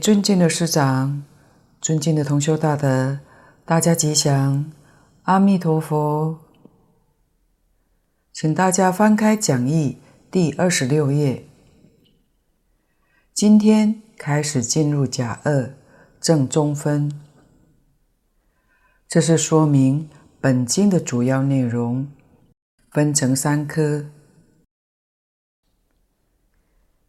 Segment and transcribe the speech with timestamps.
[0.00, 1.22] 尊敬的师长、
[1.78, 3.20] 尊敬的同修大德，
[3.66, 4.72] 大家吉祥，
[5.24, 6.38] 阿弥陀佛。
[8.32, 9.98] 请大家翻开讲义
[10.30, 11.46] 第二十六页。
[13.34, 15.74] 今天开始进入甲二
[16.18, 17.20] 正中分，
[19.06, 20.08] 这是说明
[20.40, 22.10] 本经的主要内容，
[22.90, 24.06] 分成三科，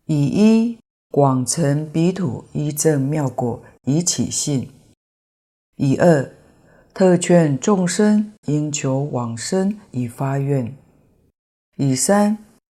[0.07, 0.77] 以一。
[1.11, 4.71] 广成彼土依正妙果以起信，
[5.75, 6.31] 以二
[6.93, 10.73] 特劝众生应求往生以发愿，
[11.75, 12.37] 以三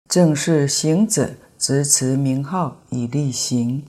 [0.08, 3.84] 正是行者执持名号以立行。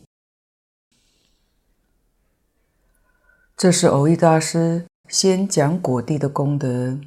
[3.55, 6.99] 这是蕅益大师先讲果地的功德，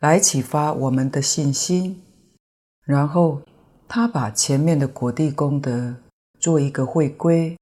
[0.00, 2.02] 来启发我们的信心，
[2.82, 3.42] 然后
[3.86, 5.94] 他把前面的果地功德。
[6.38, 7.56] 做一个会归，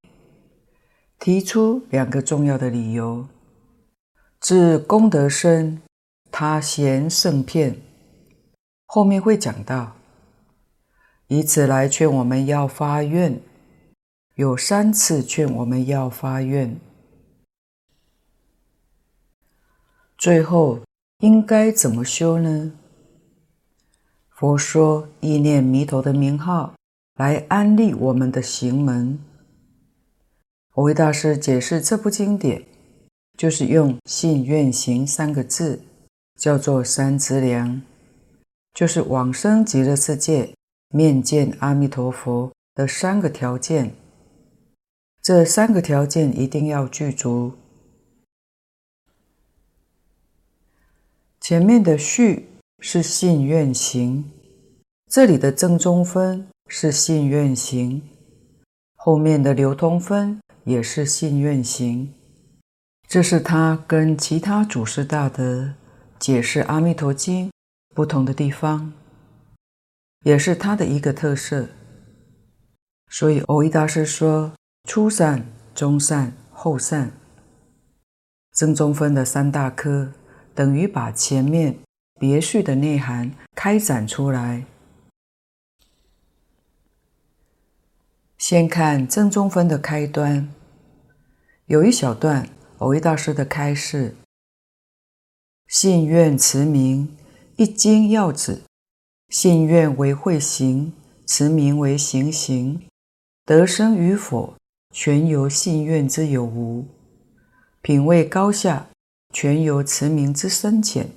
[1.19, 3.27] 提出两个重要的理由：
[4.39, 5.81] 自功德深，
[6.31, 7.81] 他嫌胜片。
[8.85, 9.97] 后面会讲到，
[11.27, 13.41] 以此来劝我们要发愿，
[14.37, 16.79] 有三次劝我们要发愿。
[20.17, 20.81] 最后
[21.19, 22.73] 应该怎么修呢？
[24.31, 26.76] 佛说：意念弥陀的名号。
[27.17, 29.19] 来安利我们的行门。
[30.75, 32.63] 我为大师解释这部经典，
[33.39, 35.81] 就是用信愿行三个字，
[36.39, 37.81] 叫做三资粮，
[38.75, 40.55] 就是往生极乐世界、
[40.91, 43.95] 面见阿弥陀佛的三个条件。
[45.23, 47.55] 这三个条件一定要具足。
[51.41, 52.51] 前面的序
[52.81, 54.31] 是信愿行，
[55.11, 56.47] 这里的正中分。
[56.69, 58.03] 是信愿行，
[58.97, 62.13] 后面的流通分也是信愿行，
[63.09, 65.75] 这是他跟其他祖师大德
[66.19, 67.49] 解释《阿弥陀经》
[67.95, 68.93] 不同的地方，
[70.25, 71.69] 也是他的一个特色。
[73.09, 74.53] 所以蕅益大师说：
[74.89, 77.13] 初善、中善、后善，
[78.53, 80.13] 正中分的三大科，
[80.53, 81.79] 等于把前面
[82.19, 84.67] 别序的内涵开展出来。
[88.39, 90.53] 先看正宗分的开端，
[91.67, 92.47] 有一小段
[92.79, 94.15] 蕅益大师的开示：
[95.69, 97.17] 信愿持名
[97.57, 98.61] 一经要旨，
[99.31, 100.93] 信愿为慧行，
[101.27, 102.83] 持名为行行，
[103.47, 104.55] 得生与否，
[104.93, 106.85] 全由信愿之有无；
[107.81, 108.89] 品位高下，
[109.33, 111.09] 全由持名之深浅。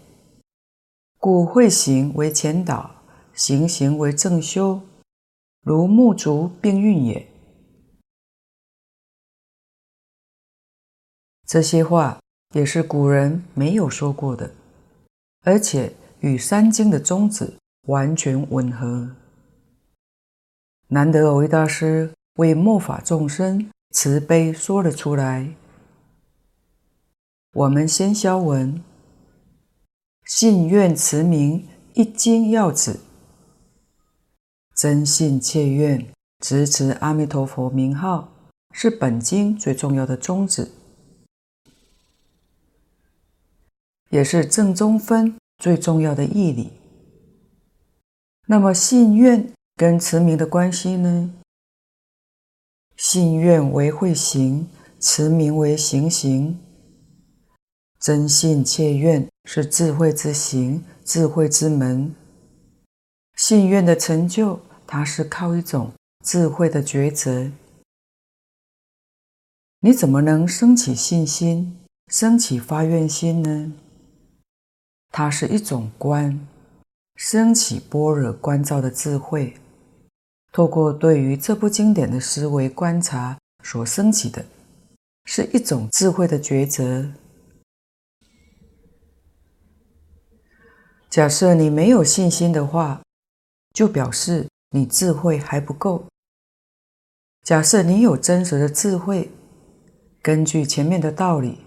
[1.18, 4.82] 故慧行为前导，行行为正修。
[5.70, 7.28] 如木竹并运也。
[11.46, 12.20] 这些话
[12.56, 14.52] 也是古人没有说过的，
[15.44, 19.16] 而且与三经的宗旨完全吻合。
[20.88, 25.54] 难得蕅益大师为末法众生慈悲说了出来。
[27.54, 28.84] 我们先消文，
[30.26, 33.00] 信愿持名一经要旨。
[34.80, 36.08] 真信切愿
[36.40, 38.32] 直持阿弥陀佛名号，
[38.72, 40.72] 是本经最重要的宗旨，
[44.10, 46.72] 也是正宗分最重要的义理。
[48.48, 51.34] 那么信愿跟持名的关系呢？
[52.96, 54.70] 信愿为慧行，
[55.02, 56.58] 持名为行行。
[58.00, 62.16] 真信切愿是智慧之行，智慧之门。
[63.36, 64.62] 信愿的成就。
[64.92, 65.94] 它是靠一种
[66.26, 67.52] 智慧的抉择。
[69.82, 73.72] 你怎么能生起信心、生起发愿心呢？
[75.12, 76.48] 它是一种观，
[77.16, 79.56] 升起般若观照的智慧，
[80.52, 84.44] 透过对于这部经典的思维观察所升起的，
[85.26, 87.12] 是一种智慧的抉择。
[91.12, 93.04] 假设你没有信心的话，
[93.72, 94.48] 就表示。
[94.72, 96.06] 你智慧还不够。
[97.44, 99.32] 假设你有真实的智慧，
[100.22, 101.60] 根据前面的道理，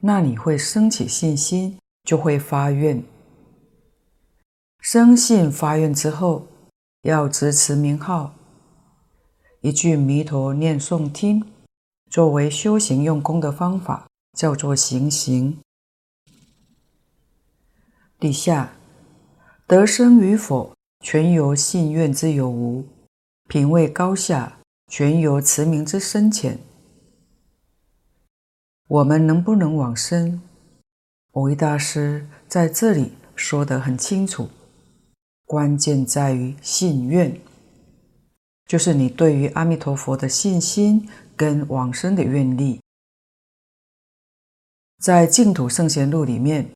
[0.00, 3.04] 那你会升起信心，就会发愿。
[4.80, 6.46] 生信发愿之后，
[7.02, 8.34] 要执持名号，
[9.60, 11.44] 一句弥陀念诵听，
[12.10, 15.58] 作为修行用功的方法，叫做行行。
[18.18, 18.72] 底下
[19.66, 22.82] 得生与否，全由信愿之有无，
[23.46, 24.56] 品位高下，
[24.88, 26.58] 全由持名之深浅。
[28.88, 30.40] 我们能不能往生？
[31.30, 34.48] 蕅益大师在这里说得很清楚，
[35.44, 37.38] 关键在于信愿，
[38.64, 42.80] 就是你对于阿弥陀佛的信心跟往生的愿力。
[44.98, 46.70] 在《净土圣贤录》里面，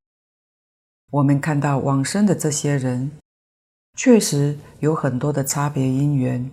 [1.12, 3.10] 我们看到往生的这些人，
[3.98, 6.48] 确实有很多的差别因缘。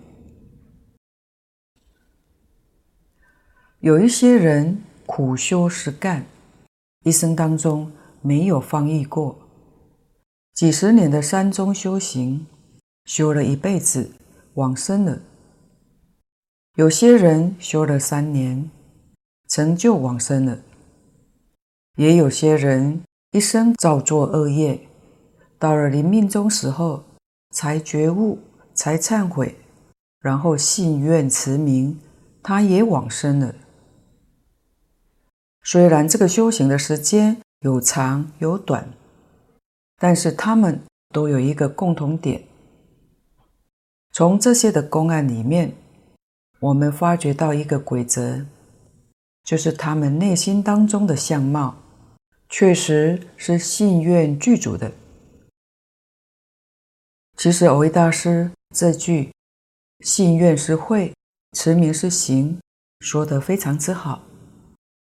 [3.82, 6.26] 有一些人苦修实干，
[7.04, 7.92] 一生当中
[8.24, 9.38] 没有放逸过，
[10.56, 12.48] 几十年的山中修行，
[13.06, 14.10] 修了一辈子，
[14.56, 15.22] 往生了。
[16.78, 18.72] 有些人修了三年，
[19.48, 20.58] 成就往生了。
[21.98, 23.04] 也有些人
[23.34, 24.88] 一生造作恶业，
[25.60, 27.04] 到了临命终时候
[27.56, 28.38] 才觉悟，
[28.74, 29.56] 才忏悔，
[30.20, 31.98] 然后信愿持名，
[32.44, 33.56] 他也往生了。
[35.64, 38.90] 虽然这个修行的时间有长有短，
[39.98, 40.82] 但是他们
[41.14, 42.44] 都有一个共同点。
[44.12, 45.74] 从这些的公案里面，
[46.60, 48.46] 我们发觉到一个规则，
[49.46, 51.78] 就是他们内心当中的相貌。
[52.50, 54.92] 确实是信愿具足的。
[57.38, 59.32] 其实，蕅益大师这句
[60.00, 61.14] “信愿是慧，
[61.52, 62.60] 持名是行”
[63.02, 64.24] 说得非常之好，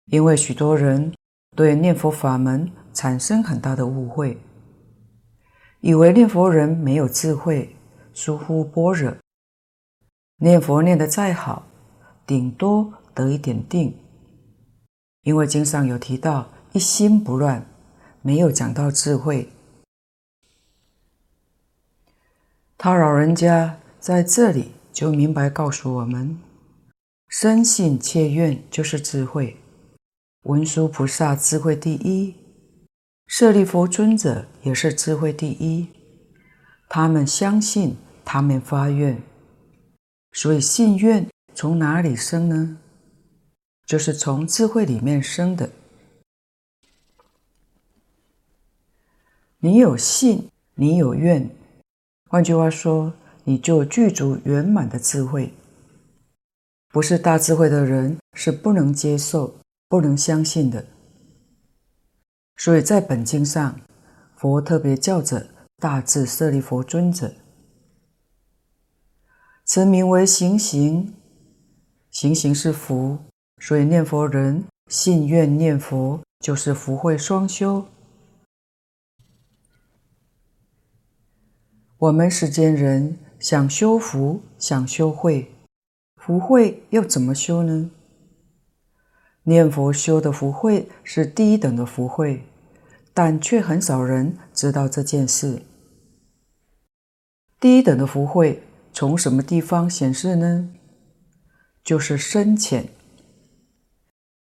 [0.06, 1.14] 因为许多人
[1.54, 4.36] 对念佛法门产生很大的误会，
[5.80, 7.76] 以为念佛人没有智慧，
[8.12, 9.16] 疏忽般若，
[10.38, 11.66] 念佛念得再好，
[12.26, 13.96] 顶多得一点定，
[15.22, 16.48] 因为经上有提到。
[16.72, 17.64] 一心不乱，
[18.20, 19.48] 没有讲到智慧。
[22.78, 26.38] 他老人家在这里就明白告诉我们：
[27.28, 29.56] 深信切愿就是智慧。
[30.42, 32.34] 文殊菩萨智慧第一，
[33.26, 35.88] 舍利弗尊者也是智慧第一。
[36.88, 39.20] 他们相信，他们发愿，
[40.32, 42.78] 所以信愿从哪里生呢？
[43.86, 45.70] 就是从智慧里面生的。
[49.58, 51.50] 你有信，你有愿，
[52.36, 53.14] 换句话说，
[53.44, 55.54] 你就具足圆满的智慧。
[56.90, 59.54] 不是大智慧的人是不能接受、
[59.88, 60.84] 不能相信的。
[62.58, 63.80] 所以在本经上，
[64.36, 65.46] 佛特别叫着
[65.78, 67.32] 大智舍利弗尊者，
[69.64, 71.14] 此名为行行，
[72.10, 73.16] 行行是福，
[73.62, 77.86] 所以念佛人信愿念佛，就是福慧双修。
[81.98, 85.50] 我们世间人想修福，想修慧，
[86.16, 87.90] 福慧又怎么修呢？
[89.44, 92.44] 念佛修的福慧是第一等的福慧，
[93.14, 95.62] 但却很少人知道这件事。
[97.58, 98.62] 第一等的福慧
[98.92, 100.68] 从什么地方显示呢？
[101.82, 102.90] 就是深浅，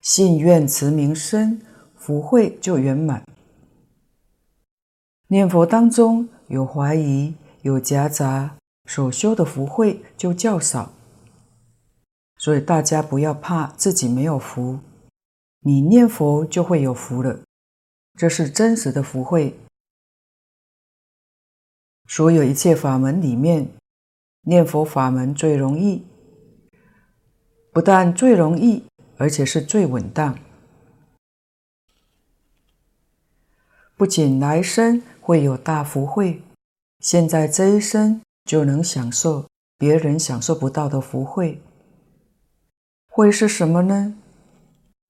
[0.01, 1.61] 信愿持名深，
[1.95, 3.23] 福慧就圆满。
[5.27, 6.27] 念佛当中。
[6.47, 10.91] 有怀疑，有夹杂，所修的福慧就较少。
[12.37, 14.79] 所以大家不要怕自己没有福，
[15.61, 17.39] 你念佛就会有福了，
[18.17, 19.57] 这是真实的福慧。
[22.07, 23.69] 所有一切法门里面，
[24.41, 26.05] 念佛法门最容易，
[27.71, 28.83] 不但最容易，
[29.17, 30.37] 而且是最稳当。
[33.97, 36.39] 不仅来生会有大福慧，
[36.99, 41.59] 现在这一生就能享受别人享受不到的福慧。
[43.09, 44.15] 慧是什么呢？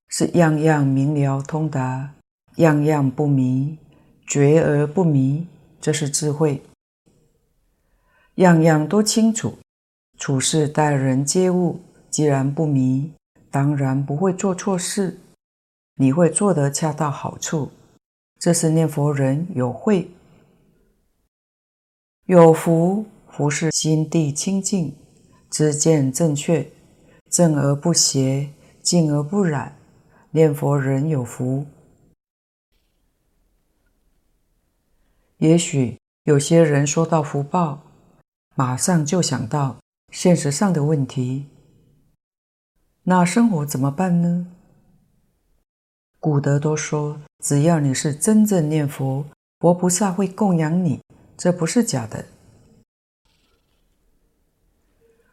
[0.08, 2.14] 是样样明了通达，
[2.56, 3.78] 样样不迷，
[4.26, 5.48] 觉而不迷，
[5.82, 6.64] 这是智慧。
[8.36, 9.58] 样样都清楚，
[10.18, 13.12] 处事待人接物，既然不迷，
[13.52, 15.20] 当然不会做错事，
[15.96, 17.70] 你会做得恰到好处。
[18.46, 20.08] 这是念佛人有慧，
[22.26, 23.08] 有福。
[23.28, 24.96] 福是心地清净，
[25.50, 26.72] 知见正确，
[27.32, 29.76] 正而不邪，净而不染。
[30.30, 31.66] 念佛人有福。
[35.38, 37.82] 也许有些人说到福报，
[38.54, 39.78] 马上就想到
[40.12, 41.48] 现实上的问题。
[43.02, 44.46] 那生活怎么办呢？
[46.20, 49.24] 古德都说，只要你是真正念佛，
[49.60, 51.00] 佛菩萨会供养你，
[51.38, 52.26] 这不是假的。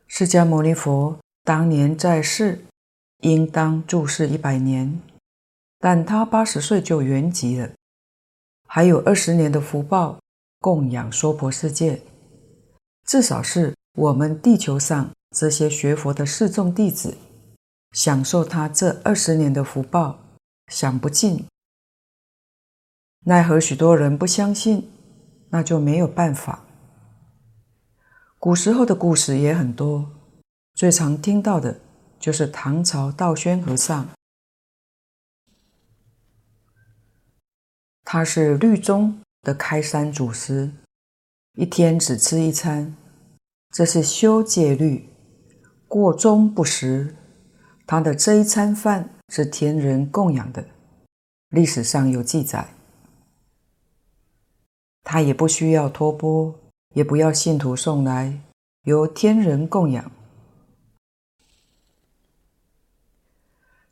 [0.07, 2.66] 释迦牟尼佛当年在世，
[3.23, 5.00] 应当住世一百年，
[5.78, 7.71] 但他八十岁就圆寂了，
[8.69, 10.21] 还有二十年的福报
[10.61, 12.02] 供养娑婆世界，
[13.07, 17.16] 至少是我们地球上这些学佛的四众弟子
[17.92, 20.19] 享受他这二十年的福报，
[20.71, 21.42] 享不尽。
[23.25, 24.91] 奈何许多人不相信，
[25.50, 26.64] 那就没有办法。
[28.38, 30.11] 古时候的故事也很多。
[30.75, 31.81] 最常听到的
[32.19, 34.09] 就是唐朝道宣和尚，
[38.02, 40.73] 他是律宗的开山祖师，
[41.52, 42.97] 一天只吃一餐，
[43.71, 45.09] 这是修戒律，
[45.87, 47.14] 过中不食。
[47.87, 50.64] 他的这一餐饭是天人供养的，
[51.50, 52.67] 历史上有记载。
[55.02, 56.54] 他也不需要托钵，
[56.94, 58.40] 也不要信徒送来，
[58.85, 60.11] 由天人供养。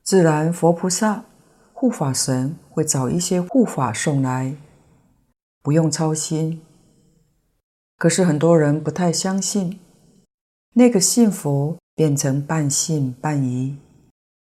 [0.03, 1.25] 自然，佛菩萨、
[1.73, 4.57] 护法神会找一些护法送来，
[5.63, 6.63] 不用操心。
[7.97, 9.79] 可是很多人不太相信，
[10.75, 13.77] 那个信佛变成半信半疑，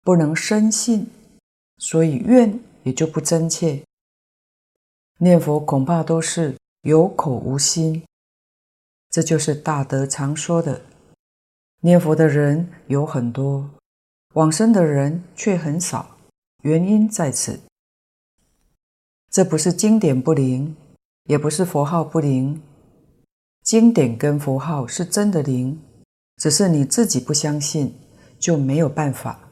[0.03, 1.07] 不能深信，
[1.77, 3.83] 所以愿也就不真切。
[5.21, 8.05] 念佛恐怕都是有口无心，
[9.09, 10.81] 这就是大德常说的：
[11.81, 13.69] 念佛的人有很多。
[14.35, 16.15] 往生的人却很少，
[16.61, 17.59] 原因在此。
[19.29, 20.77] 这不是经典不灵，
[21.25, 22.61] 也不是佛号不灵。
[23.61, 25.81] 经典跟佛号是真的灵，
[26.37, 27.93] 只是你自己不相信，
[28.39, 29.49] 就没有办法。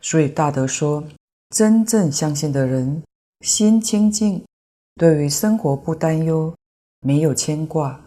[0.00, 1.04] 所以大德说，
[1.50, 3.04] 真正相信的人，
[3.42, 4.46] 心清净，
[4.94, 6.54] 对于生活不担忧，
[7.00, 8.00] 没有牵挂。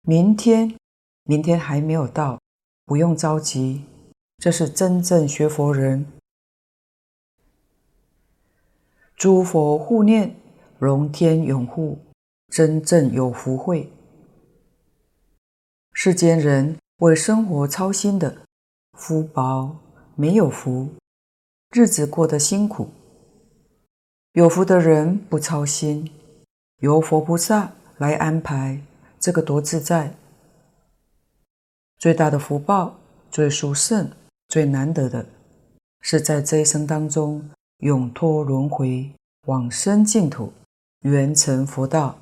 [0.00, 0.74] 明天，
[1.24, 2.40] 明天还没有到。
[2.86, 3.84] 不用着急，
[4.38, 6.06] 这是真正学佛人。
[9.14, 10.34] 诸佛护念，
[10.78, 11.98] 龙天永护，
[12.48, 13.92] 真正有福慧。
[15.92, 18.38] 世间人为生活操心的，
[18.94, 19.76] 福薄
[20.14, 20.88] 没有福，
[21.72, 22.88] 日子过得辛苦。
[24.34, 26.10] 有福的人不操心，
[26.80, 28.82] 由佛菩萨来安排，
[29.20, 30.12] 这个多自在。
[32.00, 32.96] 最大的福报、
[33.30, 34.10] 最殊胜、
[34.48, 35.24] 最难得的，
[36.00, 37.48] 是在这一生当中
[37.78, 39.08] 永脱轮回，
[39.46, 40.52] 往生净土，
[41.02, 42.18] 圆成佛道。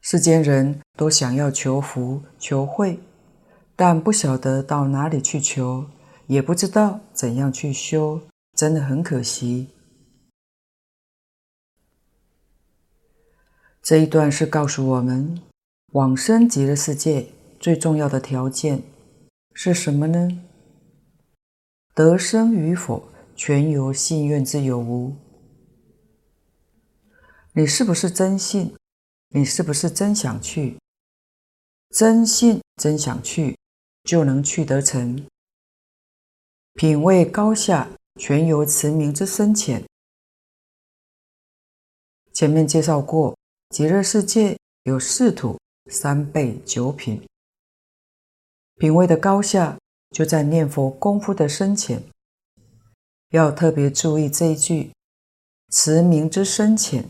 [0.00, 2.98] 世间人都想要求福、求慧，
[3.76, 5.84] 但不晓得到哪里去求，
[6.26, 8.18] 也不知道怎样去修，
[8.56, 9.68] 真的很可惜。
[13.84, 15.42] 这一段是告诉我们，
[15.92, 17.28] 往生极乐世界。
[17.60, 18.82] 最重要的条件
[19.52, 20.42] 是什么呢？
[21.94, 25.14] 得生与否，全由信愿之有无。
[27.52, 28.74] 你是不是真信？
[29.28, 30.78] 你是不是真想去？
[31.90, 33.54] 真信真想去，
[34.04, 35.26] 就能去得成。
[36.72, 39.84] 品位高下，全由持名之深浅。
[42.32, 43.33] 前面介绍过，
[43.74, 45.58] 极乐世界有四土、
[45.90, 47.20] 三辈、九品。
[48.76, 49.76] 品位的高下，
[50.10, 52.00] 就在念佛功夫的深浅。
[53.30, 54.92] 要特别注意这一句
[55.74, 57.08] “持名之深浅”。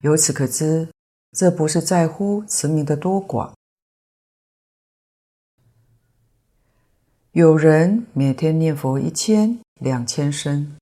[0.00, 0.88] 由此可知，
[1.32, 3.52] 这不是在乎持名的多寡。
[7.32, 10.78] 有人每天念佛一千、两千声，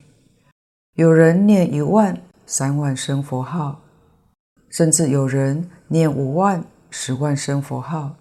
[0.92, 3.80] 有人念一万、三万声佛号，
[4.74, 8.16] 甚至有人念五万、十万声佛号。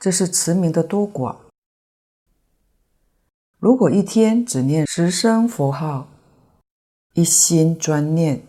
[0.00, 1.36] 这是持名的多寡。
[3.58, 6.08] 如果一天只念十声佛号，
[7.12, 8.42] 一心专念，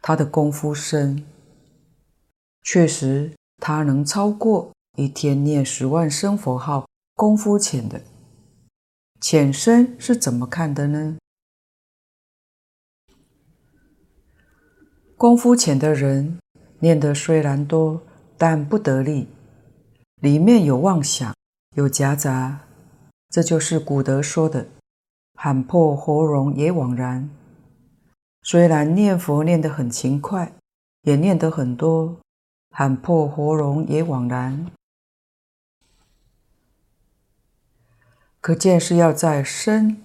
[0.00, 1.22] 他的功夫深，
[2.62, 8.00] 确实他能超过一天念十万声佛号功夫浅的。
[9.20, 11.18] 浅深是怎么看的呢？
[15.18, 16.38] 功夫浅的人
[16.78, 18.00] 念得虽然多，
[18.36, 19.26] 但不得力。
[20.20, 21.34] 里面有妄想，
[21.74, 22.60] 有夹杂，
[23.28, 24.68] 这就是古德说的
[25.34, 27.28] “喊破喉咙也枉然”。
[28.42, 30.52] 虽然念佛念得很勤快，
[31.02, 32.20] 也念得很多，
[32.70, 34.70] 喊破喉咙也枉然。
[38.40, 40.00] 可见是要在深，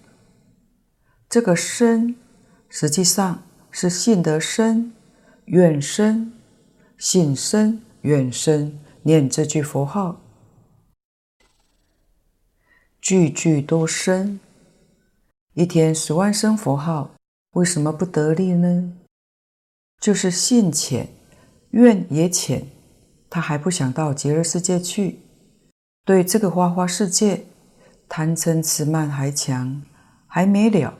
[1.30, 2.16] 这个深
[2.68, 4.92] 实际上是信得深、
[5.46, 6.34] 愿深、
[6.98, 8.80] 信深、愿深。
[9.06, 10.22] 念这句佛号，
[13.02, 14.40] 句句都深。
[15.56, 17.12] 一天十万声佛号，
[17.56, 18.94] 为什么不得力呢？
[20.00, 21.10] 就是信浅，
[21.72, 22.66] 愿也浅。
[23.30, 25.20] 他还不想到极乐世界去，
[26.06, 27.46] 对这个花花世界
[28.08, 29.84] 贪嗔痴慢还强，
[30.28, 30.98] 还没了。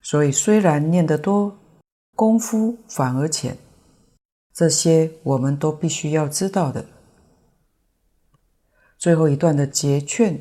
[0.00, 1.58] 所以虽然念得多，
[2.16, 3.54] 功夫反而浅。
[4.54, 6.86] 这些我们都必须要知道的。
[8.96, 10.40] 最后一段的结劝。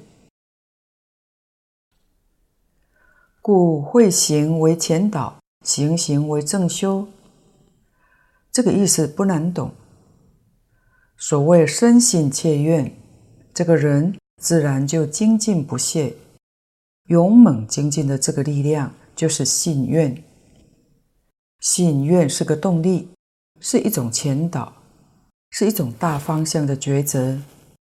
[3.42, 7.08] 故会行为前导，行行为正修。
[8.52, 9.74] 这个意思不难懂。
[11.18, 12.96] 所谓深信切愿，
[13.54, 16.16] 这个人自然就精进不懈、
[17.08, 20.24] 勇猛精进的这个力量，就是信愿。
[21.60, 23.10] 信愿是个动力，
[23.66, 24.74] 是一种前导，
[25.50, 27.40] 是一种大方向的抉择，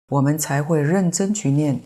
[0.08, 1.80] 我们才会认真去念。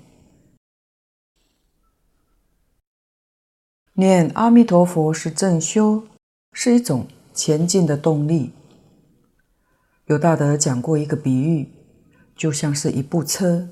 [3.96, 6.08] 念阿弥陀佛是正修，
[6.54, 8.54] 是一种前进的动力。
[10.06, 11.68] 有大德讲过一个比喻，
[12.38, 13.68] 就像是一部车，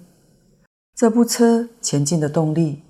[0.94, 2.82] 这部车前进的动力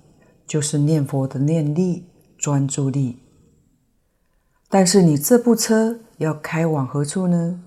[0.44, 2.04] 就是念佛的念力、
[2.36, 3.20] 专注力。
[4.68, 7.62] 但是你这部车要开往何处呢？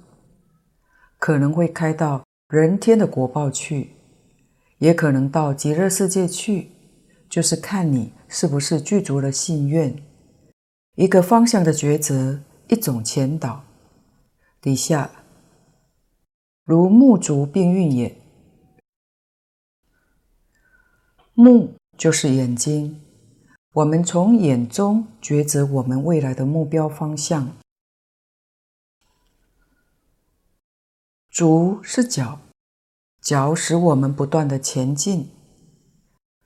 [1.20, 3.92] 可能会开到人天的国报去，
[4.78, 6.72] 也可能到极乐世界去。
[7.28, 10.02] 就是看你是不是具足了信愿，
[10.94, 12.40] 一个方向的抉择，
[12.70, 13.64] 一种前导。
[14.62, 15.10] 底下
[16.64, 18.16] 如目足并运也，
[21.34, 23.02] 目就是眼睛，
[23.74, 27.52] 我们从眼中抉择我们未来的目标方向。
[31.36, 32.40] 足是脚，
[33.22, 35.28] 脚使我们不断的前进。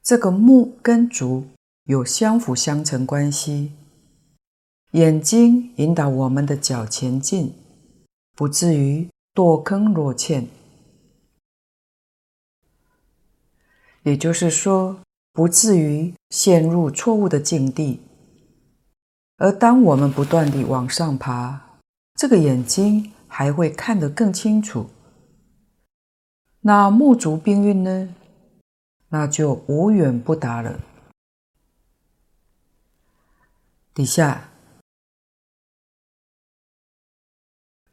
[0.02, 1.46] 这个目跟足
[1.84, 3.72] 有相辅相成关系，
[4.94, 7.54] 眼睛引导我们的脚前进，
[8.36, 10.48] 不至于堕坑落堑。
[14.02, 15.02] 也就是说，
[15.34, 18.00] 不至于陷入错误的境地。
[19.38, 21.78] 而当我们不断地往上爬，
[22.16, 24.90] 这个眼睛还会看得更清楚。
[26.62, 28.14] 那目足并运呢？
[29.08, 30.82] 那就无远不达了。
[33.94, 34.50] 底下，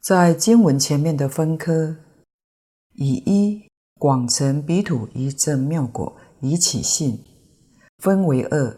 [0.00, 1.96] 在经文前面的分科，
[2.94, 3.68] 以一
[3.98, 7.24] 广成彼土一正妙果以起信，
[7.98, 8.76] 分为二：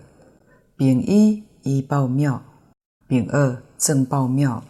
[0.76, 2.42] 丙一依报妙，
[3.06, 4.62] 丙二正报妙。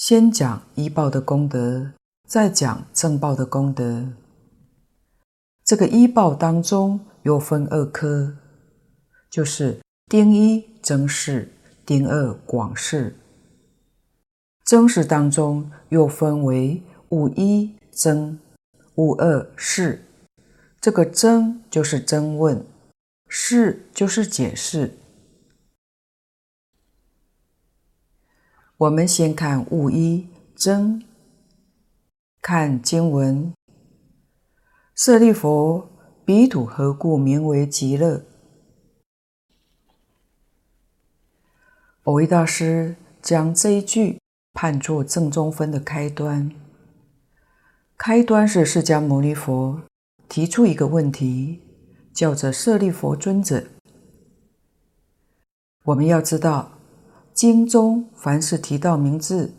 [0.00, 1.92] 先讲依报的功德，
[2.26, 4.08] 再讲正报的功德。
[5.62, 8.34] 这个依报当中又分二科，
[9.28, 11.52] 就是丁一增事，
[11.84, 13.14] 丁二广事。
[14.64, 18.38] 增事当中又分为五一增，
[18.94, 20.06] 五二释。
[20.80, 22.64] 这个增就是增问，
[23.28, 24.96] 释就是解释。
[28.80, 31.04] 我们先看悟一真，
[32.40, 33.52] 看经文。
[34.94, 35.86] 舍利弗，
[36.24, 38.24] 彼土何故名为极乐？
[42.04, 44.18] 蕅益大师将这一句
[44.54, 46.50] 判作正中分的开端。
[47.98, 49.82] 开端是释迦牟尼佛
[50.26, 51.60] 提出一个问题，
[52.14, 53.62] 叫做舍利弗尊者。
[55.84, 56.78] 我们要知道，
[57.40, 59.54] 经中凡是提到名字，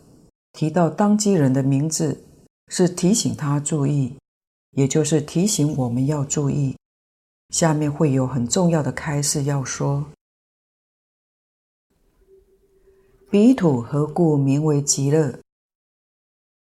[0.52, 2.22] 提到当机人的名字，
[2.68, 4.16] 是提醒他注意。
[4.70, 6.76] 也就是提醒我们要注意，
[7.48, 10.06] 下面会有很重要的开示要说。
[13.28, 15.40] 彼土何故名为极乐？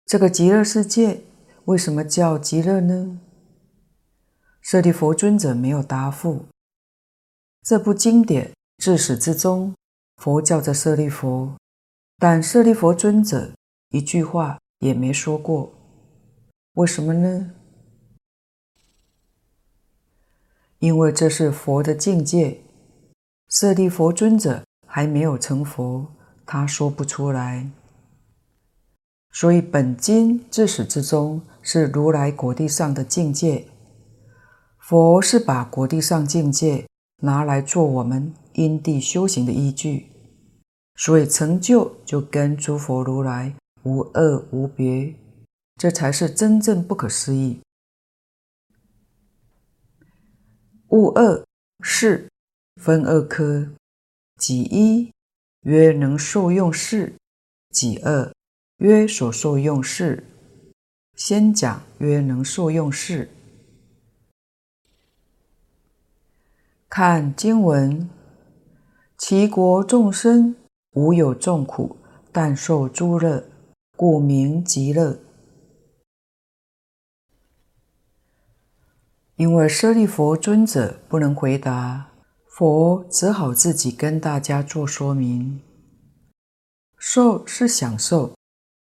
[0.07, 1.23] 这个极乐世界
[1.67, 3.21] 为什么叫极乐呢？
[4.61, 6.47] 舍利弗尊者没有答复。
[7.63, 9.73] 这部经典自始至终，
[10.17, 11.53] 佛叫着舍利弗，
[12.19, 13.53] 但舍利弗尊者
[13.91, 15.73] 一句话也没说过。
[16.75, 17.51] 为什么呢？
[20.79, 22.61] 因为这是佛的境界，
[23.49, 26.07] 舍利弗尊者还没有成佛，
[26.45, 27.71] 他说不出来。
[29.31, 33.67] 所以本经自始至终是如来果地上的境界，
[34.79, 36.87] 佛是把果地上境界
[37.23, 40.07] 拿来做我们因地修行的依据，
[40.97, 45.15] 所以成就就跟诸佛如来无二无别，
[45.77, 47.61] 这才是真正不可思议。
[50.89, 51.45] 物二
[51.81, 52.29] 是
[52.81, 53.69] 分二科，
[54.37, 55.11] 己一
[55.63, 57.15] 曰能受用事，
[57.71, 58.33] 己二
[58.79, 60.25] 曰所受用事。
[61.17, 63.29] 先讲曰能受用事。
[66.89, 68.09] 看经文，
[69.17, 70.57] 其国众生
[70.95, 71.97] 无有众苦，
[72.33, 73.45] 但受诸乐，
[73.97, 75.19] 故名极乐。
[79.37, 82.11] 因为舍利弗尊者不能回答，
[82.47, 85.61] 佛只好自己跟大家做说明。
[86.99, 88.35] 受是享受，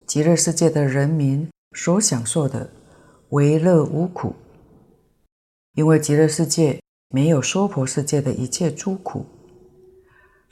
[0.07, 2.71] 极乐世界的人民所享受的
[3.29, 4.35] 为乐无苦，
[5.73, 9.25] 因为极乐世界没有娑婆世界的一切诸苦。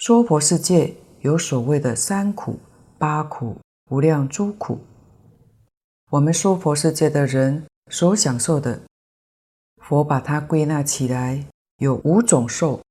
[0.06, 2.60] 娑婆世界有所谓的三苦、
[2.98, 3.56] 八苦、
[3.90, 4.78] 无量诸苦，
[6.10, 8.82] 我们娑婆世界的人所享受的。
[9.78, 11.46] 佛把它归纳起来，
[11.78, 12.82] 有五种受：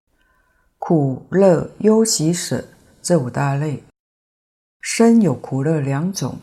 [0.78, 2.64] 苦、乐、忧、喜、舍
[3.02, 3.82] 这五大类。
[4.80, 6.38] 身有苦乐两种，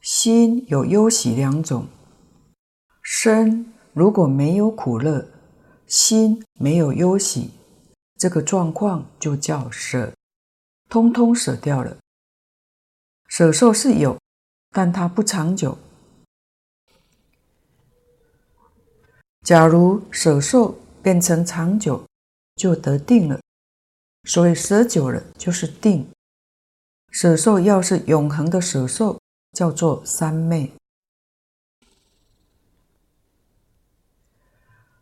[0.00, 1.86] 心有忧喜两种。
[3.02, 5.28] 身如果没有苦乐，
[5.86, 7.50] 心没有忧喜，
[8.20, 10.12] 这个状况就叫舍，
[10.90, 11.96] 通通舍掉了。
[13.28, 14.18] 舍受是有，
[14.72, 15.78] 但它不长久。
[19.40, 22.04] 假如舍受变成长久，
[22.56, 23.40] 就得定了。
[24.24, 26.06] 所以舍久了就是定。
[27.10, 29.18] 舍受要是永恒的舍受，
[29.52, 30.70] 叫做三昧。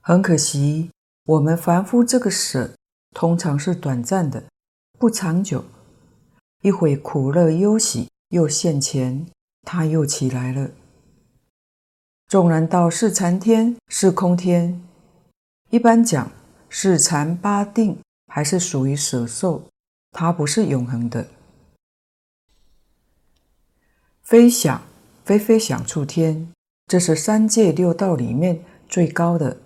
[0.01, 0.93] 很可惜，
[1.25, 2.77] 我们凡夫这个舍，
[3.19, 4.45] 通常是短暂的，
[4.97, 5.65] 不长久。
[6.63, 9.27] 一会苦乐忧喜又现前，
[9.63, 10.71] 它又起来了。
[12.29, 14.81] 纵然道是禅天、是空天，
[15.71, 16.31] 一般讲
[16.69, 17.99] 是禅八定
[18.33, 19.65] 还是属于舍受，
[20.13, 21.27] 它不是永恒的。
[24.23, 24.81] 飞想
[25.25, 26.53] 飞飞想出天，
[26.87, 29.57] 这是三界六道里面最高的，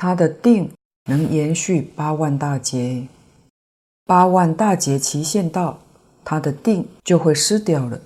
[0.00, 0.72] 它的定
[1.10, 3.06] 能延续八万大劫，
[4.06, 5.78] 八万大劫期限到，
[6.24, 8.00] 它的定就会失掉了。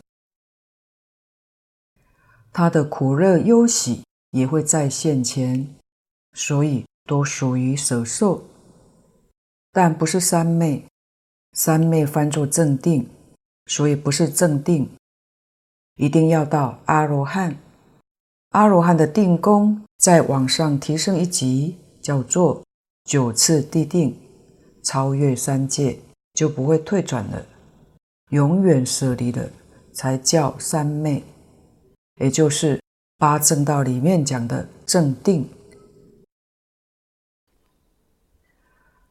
[2.53, 4.03] 他的苦乐忧喜
[4.33, 5.73] 也会在现前，
[6.33, 8.43] 所以都属于舍受，
[9.71, 10.85] 但不是三昧。
[11.53, 13.09] 三昧翻作正定，
[13.67, 14.91] 所以不是正定，
[15.95, 17.57] 一定要到阿罗汉。
[18.51, 22.63] 阿罗汉的定功再往上提升一级，叫做
[23.05, 24.15] 九次地定，
[24.83, 25.99] 超越三界
[26.35, 27.47] 就不会退转了，
[28.29, 29.49] 永远舍离了，
[29.95, 31.25] 才叫三昧。
[32.21, 32.79] 也就是
[33.17, 35.49] 八正道里面讲的正定，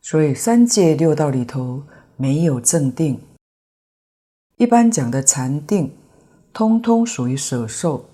[0.04, 1.84] 所以三界六道里头
[2.16, 3.20] 没有正定。
[4.58, 5.92] 一般讲的禅定，
[6.54, 8.06] 通通属于舍受，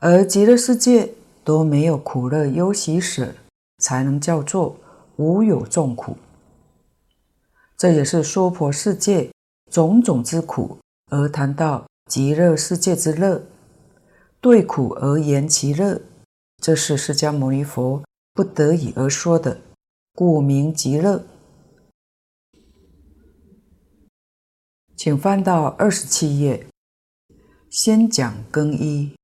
[0.00, 3.32] 而极乐世界都没有苦乐忧喜舍，
[3.80, 4.76] 才能叫做
[5.16, 6.16] 无有众苦。
[7.76, 9.32] 这也是娑婆世界
[9.70, 10.78] 种种之苦，
[11.10, 13.42] 而谈到极乐世界之乐。
[14.40, 16.00] 对苦而言其乐，
[16.62, 19.60] 这是释迦牟尼佛不得已而说的，
[20.14, 21.24] 故名极乐。
[24.96, 26.66] 请翻到二十七页，
[27.70, 29.14] 先讲更一，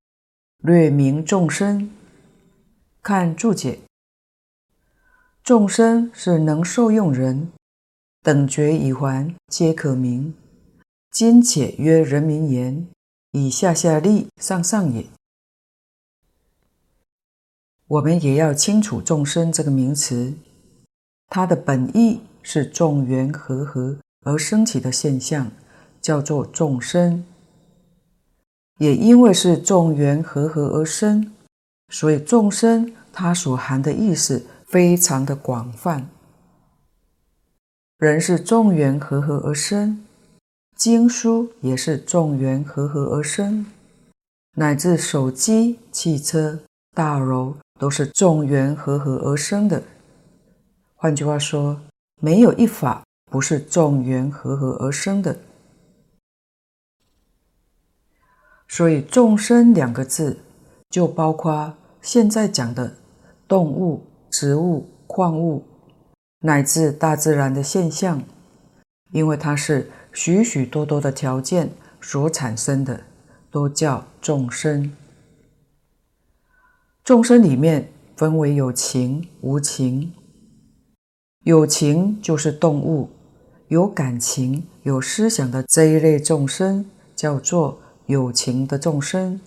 [0.59, 1.90] 略明众生。
[3.03, 3.81] 看注解，
[5.47, 7.53] 众生是能受用人，
[8.21, 10.35] 等觉已还皆可明。
[11.13, 12.89] 今且约人名言。
[13.31, 15.07] 以下下利上上也。
[17.87, 20.35] 我们也要清楚众生这个名词，
[21.29, 25.53] 它的本意是众缘和合而生起的现象，
[26.03, 27.25] 叫做众生。
[28.79, 31.33] 也因为是众缘和合而生，
[31.91, 36.09] 所以众生它所含的意思非常的广泛。
[37.98, 40.05] 人是众缘和合而生。
[40.76, 43.64] 经书也是众缘和合而生，
[44.57, 46.61] 乃至手机、汽车、
[46.92, 49.83] 大楼都是众缘和合而生的。
[50.94, 51.81] 换句话说，
[52.20, 55.38] 没有一法不是众缘和合而生的。
[58.68, 60.40] 所以“众生”两个字，
[60.90, 62.94] 就包括现在讲的
[63.48, 64.06] 动物、
[64.38, 65.64] 植物、矿物，
[66.40, 68.22] 乃至大自然的现象，
[69.12, 69.90] 因为它是。
[70.12, 71.70] 许许多多的条件
[72.01, 73.05] 所产生的，
[73.51, 74.94] 都叫众生。
[77.05, 80.14] 众生里面分为有情、无情。
[81.44, 83.11] 有情就是动物，
[83.68, 89.38] 有感情、有思想的这一类众生，叫做有情的众生。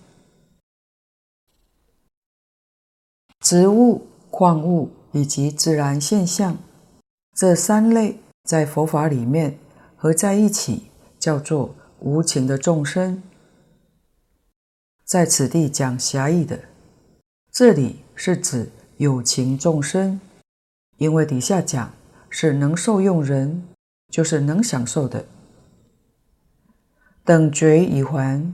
[3.40, 6.56] 植物、矿物以及自然现象，
[7.34, 9.58] 这三类在佛法里面
[9.96, 10.84] 合在一起，
[11.18, 13.22] 叫做无情的众生。
[15.04, 16.60] 在此地讲狭义的，
[17.50, 20.20] 这里是指有情众生，
[20.98, 21.92] 因为底下讲
[22.28, 23.64] 是能受用人，
[24.08, 25.26] 就是能享受的。
[27.24, 28.52] 等觉已还，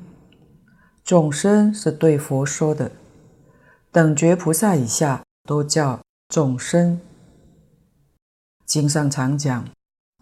[1.05, 2.91] 众生是对佛说的。
[3.93, 7.01] 等觉菩萨以下都叫众生。
[8.67, 9.65] 经上常讲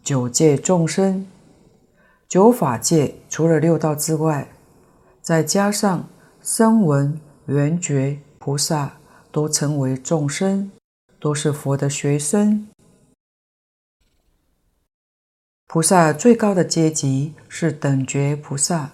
[0.02, 1.26] 九界众生，
[2.28, 4.46] 九法界除了六道之外，
[5.22, 6.06] 再加上
[6.42, 8.98] 声闻、缘觉菩萨，
[9.32, 10.70] 都称为众生，
[11.18, 12.68] 都是佛的学生。
[15.66, 18.92] 菩萨最高的阶级是等觉菩萨，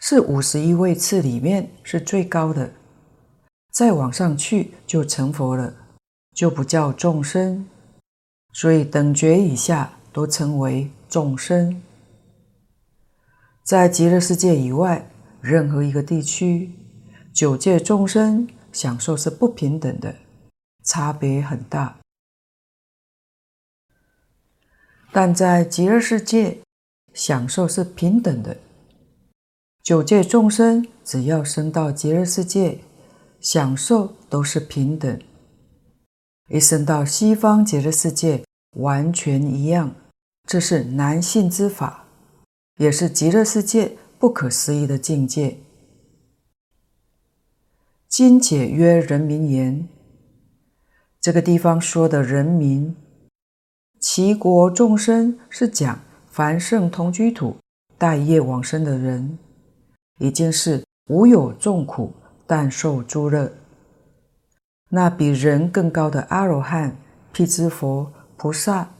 [0.00, 2.72] 是五十一位次里面是最高的。
[3.74, 5.74] 再往上去就成佛了，
[6.32, 7.68] 就不叫众生，
[8.52, 11.82] 所以等觉以下都称为众生。
[13.64, 15.10] 在极乐世界以外，
[15.40, 16.70] 任何一个地区，
[17.32, 20.14] 九界众生享受是不平等的，
[20.84, 21.96] 差别很大。
[25.10, 26.58] 但在极乐世界，
[27.12, 28.56] 享受是平等的。
[29.82, 32.78] 九界众生只要升到极乐世界。
[33.44, 35.20] 享受都是平等，
[36.48, 38.42] 一生到西方极乐世界
[38.78, 39.94] 完全一样，
[40.48, 42.06] 这是难信之法，
[42.78, 45.58] 也是极乐世界不可思议的境界。
[48.08, 49.86] 今解约人民言，
[51.20, 52.96] 这个地方说的人民，
[54.00, 57.58] 其国众生是讲凡圣同居土
[57.98, 59.38] 待业往生的人，
[60.18, 62.10] 已经是无有众苦。
[62.46, 63.52] 但受诸乐，
[64.90, 66.96] 那比人更高的阿罗汉、
[67.32, 68.90] 辟支佛、菩萨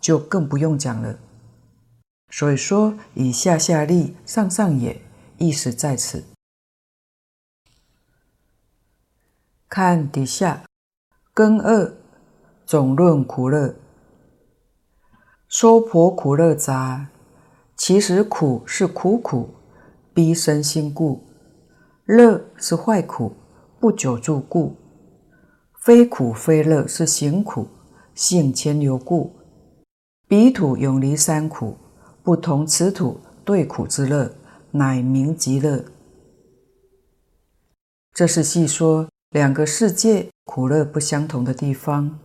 [0.00, 1.18] 就更不用讲了。
[2.30, 5.00] 所以说，以下下利，上上也，
[5.38, 6.24] 意思在此。
[9.68, 10.64] 看底下，
[11.32, 11.92] 根二
[12.64, 13.76] 总论苦乐，
[15.48, 17.08] 说婆苦乐杂，
[17.76, 19.54] 其实苦是苦苦，
[20.14, 21.22] 逼身心故。
[22.06, 23.32] 乐是坏苦，
[23.80, 24.76] 不久住故；
[25.80, 27.66] 非苦非乐是行苦，
[28.14, 29.34] 性迁流故。
[30.28, 31.78] 彼土永离三苦，
[32.22, 34.30] 不同此土对苦之乐，
[34.72, 35.82] 乃名极乐。
[38.12, 42.18] 这是细说两个世界苦乐不相同的地方。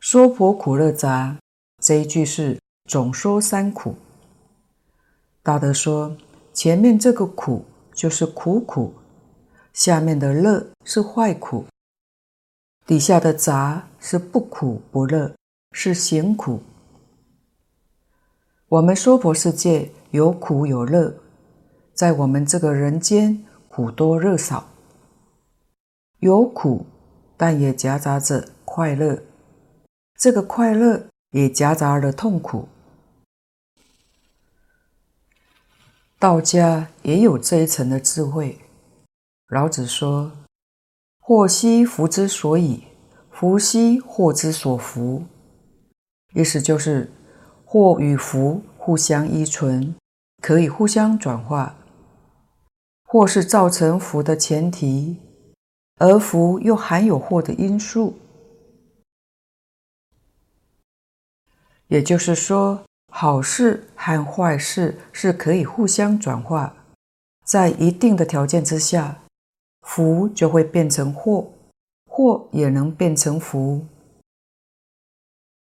[0.00, 1.36] 说婆苦乐杂
[1.82, 3.96] 这一句是总说三苦。
[5.42, 6.16] 大德说
[6.54, 7.66] 前面这个苦。
[7.98, 8.94] 就是苦苦，
[9.72, 11.64] 下面的乐是坏苦，
[12.86, 15.34] 底下的杂是不苦不乐，
[15.72, 16.60] 是行苦。
[18.68, 21.12] 我们娑婆世界有苦有乐，
[21.92, 24.68] 在我们这个人间苦多乐少，
[26.20, 26.86] 有苦，
[27.36, 29.20] 但也夹杂着快乐，
[30.16, 32.68] 这个快乐也夹杂了痛苦。
[36.20, 38.58] 道家也有这一层的智慧。
[39.46, 40.32] 老子说
[41.22, 42.82] ：“祸兮福之所倚，
[43.30, 45.24] 福兮祸之所伏。”
[46.34, 47.12] 意思就是
[47.64, 49.94] 祸与福互相依存，
[50.42, 51.76] 可以互相转化。
[53.04, 55.18] 祸是造成福的前提，
[55.98, 58.18] 而福又含有祸的因素。
[61.86, 66.74] 也就是说，好事和坏事是可以互相转化，
[67.44, 69.20] 在一定的条件之下，
[69.82, 71.52] 福就会变成祸，
[72.06, 73.84] 祸也能变成福。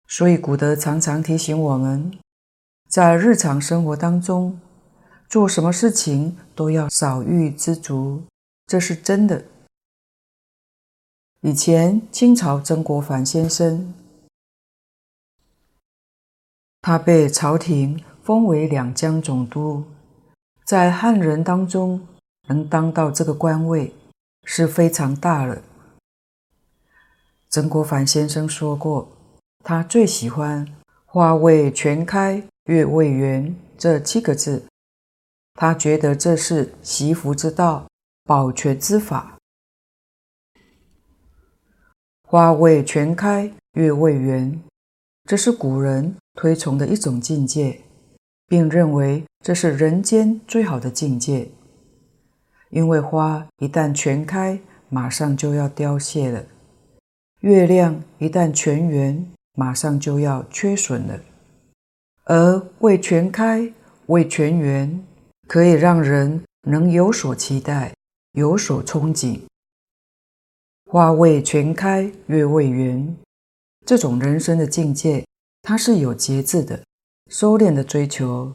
[0.09, 2.19] 所以古德常常提醒我们，
[2.89, 4.59] 在日常生活当中，
[5.29, 8.23] 做什么事情都要少欲知足，
[8.67, 9.45] 这是真的。
[11.43, 13.93] 以前清朝曾国藩先生。
[16.83, 19.85] 他被朝廷封为两江总督，
[20.65, 22.07] 在汉人当中
[22.49, 23.93] 能当到这个官位
[24.45, 25.63] 是非常大了。
[27.49, 29.09] 曾国藩先生说过，
[29.65, 30.67] 他最喜欢
[31.07, 34.65] “花未全开，月未圆”这七个字，
[35.55, 37.89] 他觉得这是习福之道，
[38.25, 39.37] 保全之法。
[42.23, 44.63] 花未全开，月未圆，
[45.25, 47.81] 这是古人推崇的一种境界，
[48.51, 51.49] 并认为这是人间最好的境界。
[52.71, 54.59] 因为花一旦全开，
[54.89, 56.43] 马上就要凋谢了；
[57.43, 61.21] 月亮一旦全圆，马上就要缺损了。
[62.25, 63.73] 而未全开、
[64.07, 65.01] 未全圆，
[65.47, 67.95] 可以让人能有所期待、
[68.33, 69.39] 有所憧憬。
[70.87, 73.17] 花未全开，月未圆，
[73.87, 75.25] 这种人生的境界，
[75.63, 76.83] 它是有节制的、
[77.31, 78.53] 收敛的追求。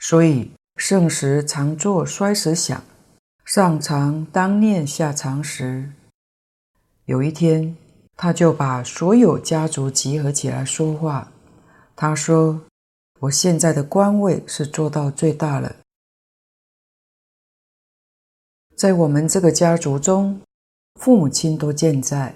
[0.00, 2.82] 所以盛时常作，衰时想，
[3.44, 5.92] 上常当念，下常时。
[7.04, 7.76] 有一天，
[8.16, 11.30] 他就把所有家族集合起来说话。
[11.94, 12.62] 他说
[13.20, 15.76] ：“我现在的官位是做到最大了。”
[18.76, 20.40] 在我们这个家族中，
[20.96, 22.34] 父母亲都健在，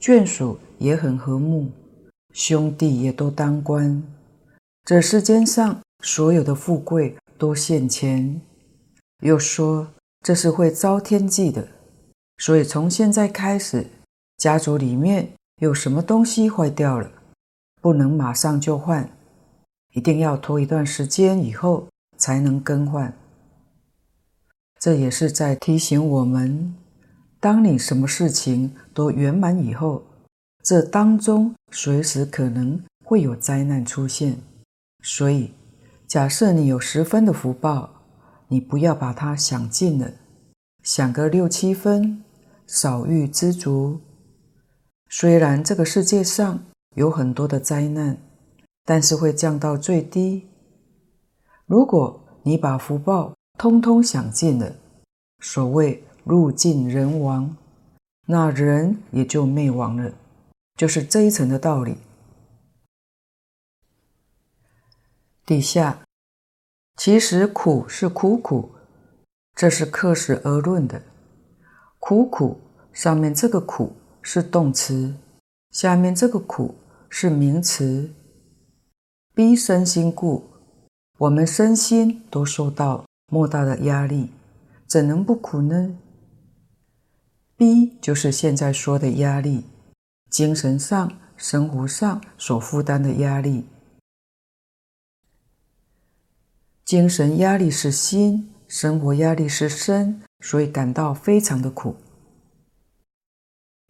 [0.00, 1.70] 眷属也很和睦，
[2.34, 4.02] 兄弟也都当官。
[4.84, 8.40] 这世间上所有的富贵都现前。
[9.22, 9.86] 又说
[10.20, 11.66] 这是会遭天忌的，
[12.38, 13.86] 所以从现在开始，
[14.36, 17.08] 家族里面有什么东西坏掉了，
[17.80, 19.08] 不能马上就换，
[19.92, 21.86] 一定要拖一段时间以后
[22.18, 23.16] 才能更换。
[24.80, 26.74] 这也是在提醒我们：
[27.38, 30.02] 当你什么事情都圆满以后，
[30.64, 34.38] 这当中随时可能会有灾难出现。
[35.02, 35.52] 所以，
[36.06, 37.90] 假设你有十分的福报，
[38.48, 40.10] 你不要把它想尽了，
[40.82, 42.24] 想个六七分，
[42.66, 44.00] 少欲知足。
[45.10, 46.64] 虽然这个世界上
[46.96, 48.16] 有很多的灾难，
[48.86, 50.48] 但是会降到最低。
[51.66, 54.74] 如果你把福报，通通想尽了，
[55.40, 57.54] 所谓路尽人亡，
[58.26, 60.10] 那人也就灭亡了，
[60.76, 61.98] 就是这一层的道理。
[65.46, 66.04] 底下，
[66.96, 68.72] 其实苦是苦苦，
[69.54, 71.02] 这是客实而论的。
[71.98, 72.60] 苦苦
[72.92, 75.14] 上面这个苦是动词，
[75.70, 76.74] 下面这个苦
[77.08, 78.12] 是名词。
[79.34, 80.44] 逼身心故，
[81.18, 84.30] 我们身心都受到莫大的压力，
[84.86, 85.98] 怎能不苦呢？
[87.56, 89.64] 逼就是现在说的压力，
[90.34, 93.68] 精神上、生活上所负担的压力。
[96.84, 101.94] 精神压力是心，生活压力是身，所以感到非常的苦。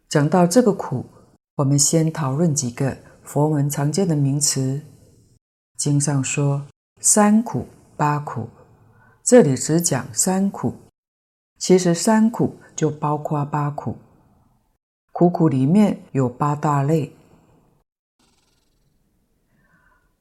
[0.07, 1.07] 讲到这个苦，
[1.55, 4.83] 我们先讨论几个佛门常见的名词。
[5.75, 6.67] 经上说
[7.01, 7.65] 三苦、
[7.97, 8.47] 八苦，
[9.23, 10.75] 这里只讲三苦，
[11.57, 13.97] 其实三苦就包括八苦。
[15.17, 17.15] 苦苦里面有八大类，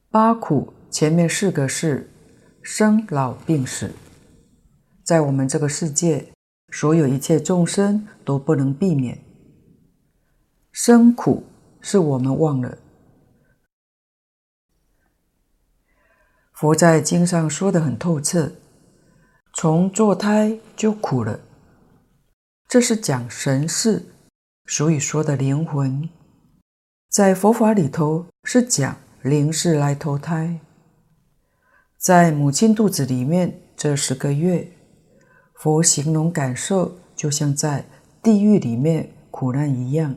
[0.09, 2.09] 八苦前面四个是
[2.63, 3.91] 生老病死，
[5.03, 6.29] 在我们这个世界，
[6.71, 9.19] 所有一切众生都不能避免。
[10.71, 11.43] 生苦
[11.81, 12.79] 是我们忘了。
[16.53, 18.53] 佛在经上说的很透彻，
[19.55, 21.41] 从堕胎就苦了，
[22.69, 24.14] 这是讲神事，
[24.67, 26.09] 所以说的灵魂，
[27.11, 30.59] 在佛法里头是讲灵是来投胎，
[31.99, 34.73] 在母亲肚子里面这十个月，
[35.55, 37.85] 佛形容感受就像在
[38.23, 40.17] 地狱里面苦难一样，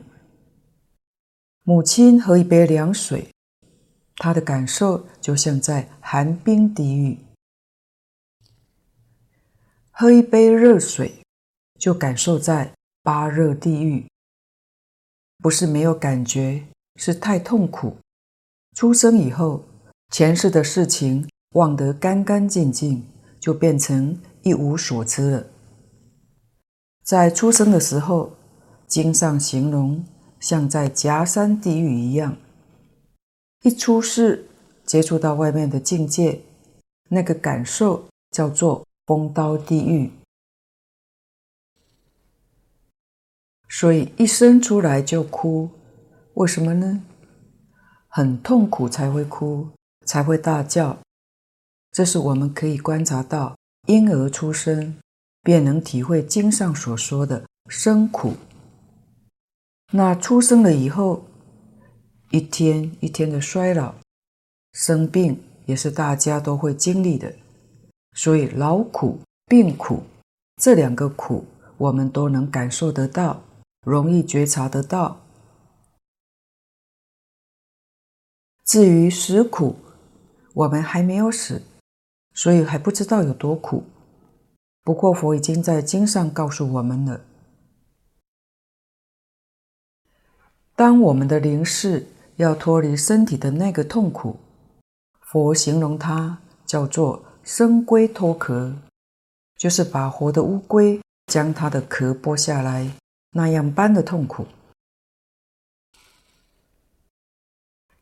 [1.62, 3.28] 母亲喝一杯凉水。
[4.16, 7.18] 她的感受就像在寒冰地狱，
[9.90, 11.22] 喝一杯热水
[11.78, 12.72] 就感受在
[13.02, 14.08] 八热地狱。
[15.38, 16.64] 不是没有感觉，
[16.96, 17.96] 是太痛苦。
[18.74, 19.64] 出生以后，
[20.12, 23.04] 前世的事情忘得干干净净，
[23.40, 25.46] 就变成一无所知了。
[27.04, 28.32] 在出生的时候，
[28.86, 30.04] 经上形容
[30.40, 32.36] 像在夹山地狱一样。
[33.62, 34.46] 一出世，
[34.84, 36.40] 接触到外面的境界，
[37.08, 40.10] 那个感受叫做风刀地狱。
[43.68, 45.70] 所以一生出来就哭，
[46.34, 47.02] 为什么呢？
[48.08, 49.68] 很痛苦才会哭，
[50.06, 50.98] 才会大叫。
[51.92, 53.56] 这是我们可以观察到，
[53.86, 54.96] 婴儿出生
[55.42, 58.34] 便能体会经上所说的生苦。
[59.92, 61.24] 那出生了以后，
[62.30, 63.94] 一天一天的衰老，
[64.72, 67.34] 生病也是大家都会经历的，
[68.14, 70.02] 所以劳苦、病苦
[70.56, 71.44] 这两个苦，
[71.76, 73.42] 我们都能感受得到。
[73.88, 75.20] 容易觉察得到。
[78.64, 79.76] 至于死苦，
[80.52, 81.62] 我们还没有死，
[82.34, 83.84] 所以还不知道有多苦。
[84.82, 87.20] 不过佛已经在经上告诉我们了。
[90.76, 94.38] 当我们的灵识要脱离身体的那个痛苦，
[95.20, 98.76] 佛形容它叫做“生龟脱壳”，
[99.56, 102.92] 就是把活的乌龟将它的壳剥下来
[103.30, 104.46] 那样般的痛苦。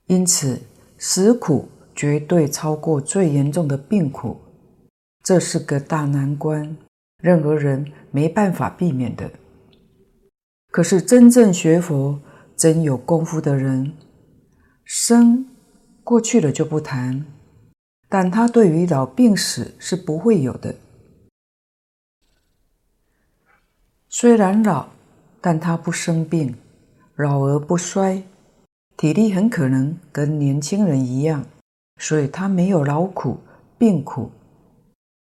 [0.07, 0.63] 因此，
[0.99, 4.41] 死苦绝对超过最严重的病苦，
[5.23, 6.77] 这是个大难关，
[7.23, 9.31] 任何人没办法避免的。
[10.71, 12.21] 可是真正学佛，
[12.57, 13.97] 真有功夫的人，
[14.85, 15.49] 生
[16.05, 17.27] 过去了就不谈，
[18.09, 20.77] 但他对于老病死是不会有的。
[24.09, 24.89] 虽然老，
[25.47, 26.57] 但他不生病，
[27.15, 28.21] 老而不衰，
[28.97, 31.47] 体力很可能跟年轻人一样，
[32.01, 33.39] 所以他没有劳苦、
[33.79, 34.29] 病苦，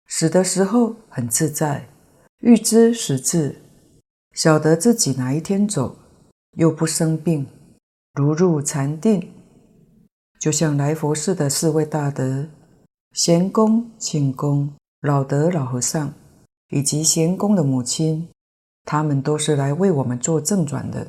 [0.09, 1.87] 死的时候很自在，
[2.41, 3.55] 预知时至，
[4.35, 5.95] 晓得自己哪一天走。
[6.57, 7.47] 又不生病，
[8.13, 9.31] 如入禅定，
[10.41, 12.49] 就像来佛寺的四位大德：
[13.13, 16.13] 贤公、庆公、老德老和尚，
[16.67, 18.27] 以及贤公的母亲，
[18.83, 21.07] 他们都是来为我们做正转的。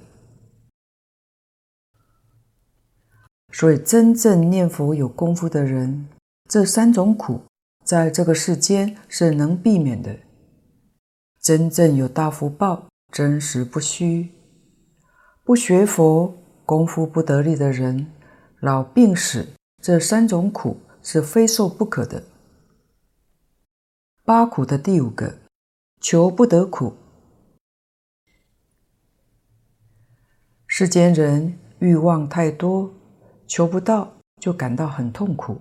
[3.51, 6.09] 所以，真正念佛有功夫的人，
[6.49, 7.43] 这三种苦
[7.85, 10.19] 在这个世间是能避免的。
[11.41, 14.31] 真正有大福报，真实不虚。
[15.45, 16.33] 不学佛、
[16.65, 18.11] 功夫不得力的人，
[18.61, 19.49] 老病死
[19.83, 22.23] 这三种苦是非受不可的。
[24.25, 25.35] 八苦的第五个，
[26.01, 26.95] 求不得苦。
[30.75, 32.91] 世间人欲望太多，
[33.47, 34.11] 求不到
[34.41, 35.59] 就感到很痛苦。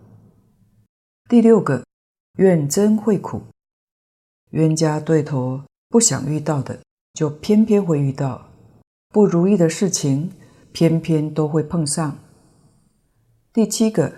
[1.27, 1.83] 第六个，
[2.37, 3.41] 怨憎会苦。
[4.51, 6.79] 冤家对头不想遇到的，
[7.13, 8.47] 就偏偏会遇到。
[9.09, 10.31] 不如意的事情，
[10.71, 12.17] 偏偏都会碰上。
[13.51, 14.13] 第七个，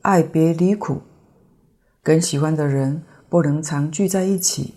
[0.00, 1.02] 爱别离苦，
[2.02, 4.72] 跟喜欢的人不能常聚在一起，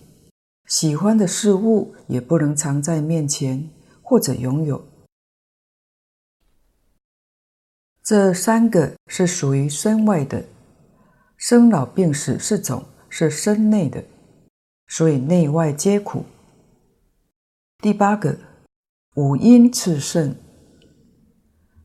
[0.66, 3.70] 喜欢的事物也不能常在面前
[4.02, 4.84] 或者拥有。
[8.04, 10.44] 这三个是属于身外的，
[11.38, 14.04] 生老病死四种是身内的，
[14.88, 16.24] 所以内外皆苦。
[17.78, 18.36] 第八个。
[19.16, 20.34] 五阴炽盛，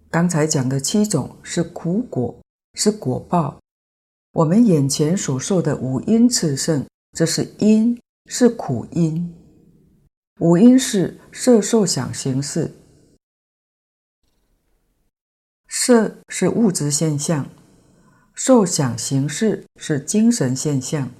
[0.10, 2.42] 刚才讲的七种是苦果，
[2.74, 3.60] 是果报。
[4.34, 6.84] 我们眼前所受的五阴炽盛，
[7.16, 9.32] 这是因，是苦因。
[10.40, 12.72] 五阴是色、受、想、行、识。
[15.70, 17.48] 色是物质现象，
[18.34, 21.12] 受、想、行、识是精神现象。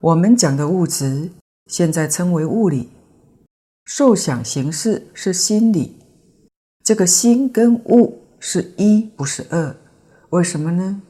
[0.00, 1.30] 我们讲的物质，
[1.66, 2.90] 现在称为物理。
[3.84, 5.98] 受想行识是心理，
[6.82, 9.76] 这个心跟物是一，不是二。
[10.30, 11.02] 为什么呢？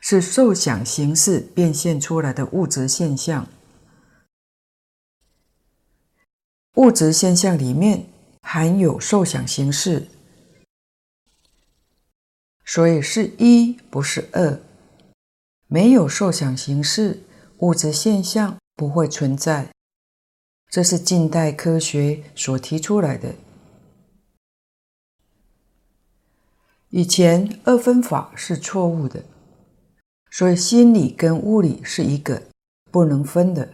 [0.00, 3.46] 是受想行识变现出来的物质现象。
[6.74, 8.06] 物质现象里面
[8.42, 10.08] 含有受想行识，
[12.72, 14.60] 所以是一，不是二。
[15.66, 17.24] 没有受想行识，
[17.58, 19.70] 物质现象不会存在。
[20.68, 23.34] 这是近代科学所提出来的。
[26.90, 29.24] 以前二分法是错误的，
[30.30, 32.40] 所以心理跟物理是一个，
[32.92, 33.68] 不能分的。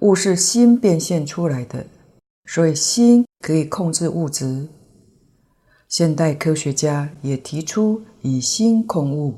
[0.00, 1.86] 物是心变现出来的，
[2.46, 4.66] 所以心可以控制物质。
[5.90, 9.34] 现代科学家也提出以心控物，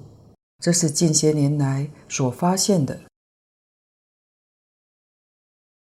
[0.59, 3.00] 这是近些年来所发现的。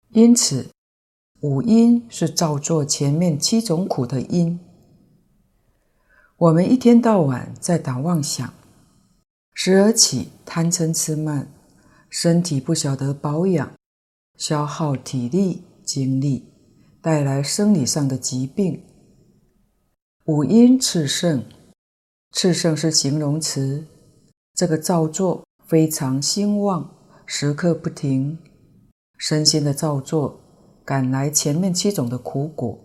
[0.08, 0.70] 因此，
[1.40, 4.58] 五阴是造作前面七种苦的因。
[6.38, 8.54] 我们一天到晚在打妄想，
[9.52, 11.52] 时而起贪嗔痴慢，
[12.08, 13.74] 身体不晓得保养，
[14.38, 16.46] 消耗体力精力，
[17.02, 18.82] 带来生理上的疾病。
[20.26, 21.42] 五阴炽盛，
[22.32, 23.84] 炽盛是形容词，
[24.54, 26.94] 这个造作非常兴旺，
[27.26, 28.38] 时刻不停。
[29.18, 30.38] 身心的造作，
[30.84, 32.78] 赶来前面七种的苦果。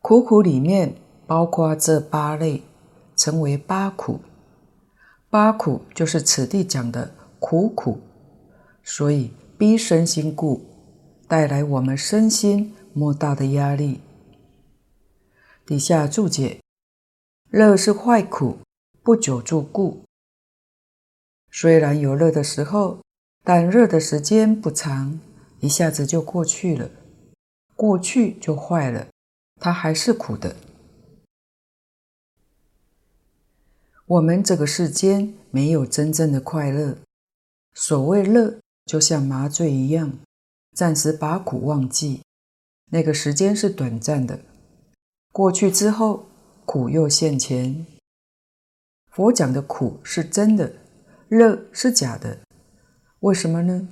[0.00, 0.94] 苦苦里面
[1.26, 2.62] 包括这八类，
[3.16, 4.20] 称为八苦。
[5.28, 7.98] 八苦就是此地讲的苦苦，
[8.84, 10.64] 所以逼身心故，
[11.26, 14.00] 带来我们身心莫大的压力。
[15.66, 16.60] 底下注解：
[17.50, 18.58] 乐是坏苦，
[19.02, 20.04] 不久住故。
[21.50, 23.00] 虽然有乐的时候，
[23.42, 25.20] 但乐的时间不长，
[25.60, 26.90] 一下子就过去了，
[27.76, 29.08] 过去就坏了，
[29.60, 30.56] 它还是苦的。
[34.06, 36.98] 我们这个世间没有真正的快乐。
[37.72, 40.18] 所谓乐，就像麻醉一样，
[40.74, 42.23] 暂时把苦忘记，
[42.94, 44.38] 那个时间是短暂的，
[45.32, 46.26] 过去之后，
[46.64, 47.84] 苦又现前。
[49.10, 50.72] 佛讲的苦是真的。
[51.28, 52.38] 乐是假的，
[53.18, 53.88] 为什么呢？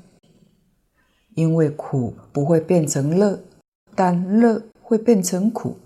[1.35, 3.43] 因为苦不会变成乐，
[3.97, 5.77] 但乐会变成苦。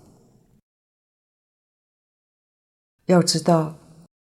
[3.05, 3.77] 要知道，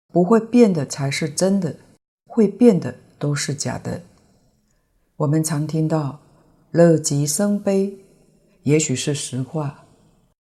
[0.09, 1.77] 不会变的才是真的，
[2.27, 4.03] 会变的都是假的。
[5.17, 6.21] 我们常听到
[6.73, 7.99] “乐极生悲”，
[8.63, 9.85] 也许是实话。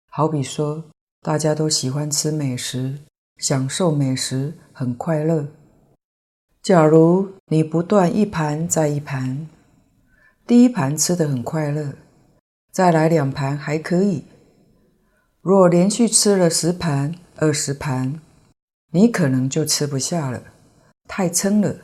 [0.09, 0.83] 好比说，
[1.21, 2.99] 大家都喜欢吃美食，
[3.37, 5.47] 享受美食，很快乐。
[6.61, 9.47] 假如你不断一盘再一盘，
[10.45, 11.93] 第一盘吃得很快乐，
[12.71, 14.25] 再来两盘还可以。
[15.41, 18.19] 若连续吃了十盘、二十盘，
[18.91, 20.41] 你可能就吃不下了，
[21.07, 21.75] 太撑了。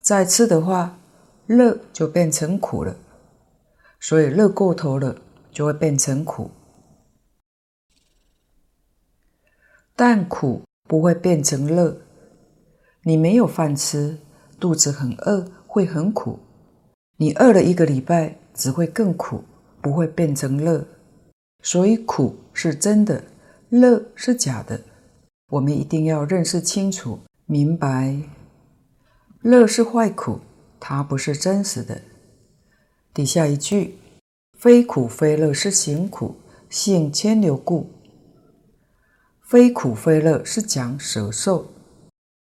[0.00, 0.98] 再吃的话，
[1.46, 2.96] 乐就变成苦了。
[4.00, 5.16] 所以乐过头了，
[5.58, 6.52] 就会变成苦。
[9.96, 12.00] 但苦不会变成乐。
[13.02, 14.20] 你没有饭吃，
[14.60, 16.38] 肚子很饿，会很苦。
[17.16, 19.42] 你饿了一个礼拜，只会更苦，
[19.82, 20.86] 不会变成乐。
[21.64, 23.24] 所以苦是真的，
[23.68, 24.80] 乐是假的。
[25.48, 28.16] 我们一定要认识清楚，明白。
[29.40, 30.38] 乐是坏苦，
[30.78, 32.00] 它不是真实的。
[33.12, 33.98] 底下一句：
[34.58, 36.34] 非苦非乐是行苦，
[36.68, 37.92] 性迁流故。
[39.40, 41.68] 非苦非乐是讲舍受。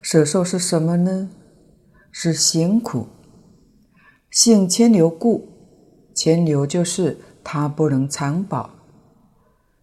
[0.00, 1.28] 舍受是什么呢？
[2.10, 3.08] 是行苦。
[4.30, 5.46] 性迁流故，
[6.14, 8.70] 迁流就是它不能长保。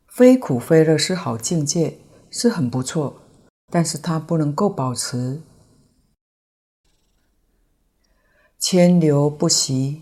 [0.08, 2.00] 非苦非乐是好境界，
[2.32, 3.22] 是很不错，
[3.70, 5.40] 但是它不能够保持。
[8.58, 10.02] 牵流不息，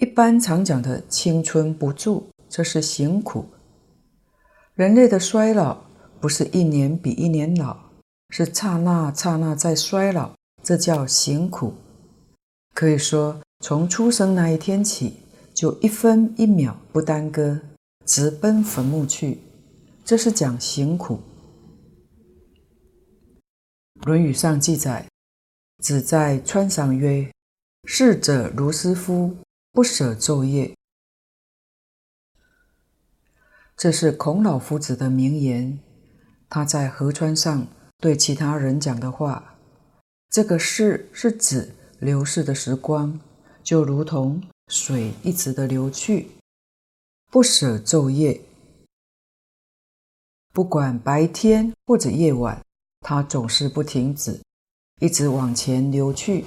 [0.00, 3.44] 一般常讲的青春不驻，这是行苦。
[4.74, 5.76] 人类的衰老
[6.18, 7.76] 不是一年比一年老。
[8.32, 10.30] 是刹那刹那在衰老，
[10.62, 11.74] 这叫行苦。
[12.74, 15.16] 可以说，从出生那一天起，
[15.52, 17.60] 就一分一秒不耽搁，
[18.06, 19.40] 直奔坟墓去。
[20.04, 21.20] 这是讲行苦。
[24.06, 25.04] 《论语》上记载
[25.82, 27.28] ：“子在川上曰
[27.84, 29.36] ：‘逝者如斯夫，
[29.72, 30.76] 不舍昼夜。’”
[33.76, 35.78] 这是孔老夫子的名言。
[36.48, 37.66] 他在河川上。
[38.02, 39.58] 对其他人讲的话，
[40.30, 43.20] 这个逝是指流逝的时光，
[43.62, 46.30] 就如同水一直的流去，
[47.30, 48.40] 不舍昼夜，
[50.54, 52.64] 不管白天或者夜晚，
[53.00, 54.40] 它总是不停止，
[54.98, 56.46] 一直往前流去。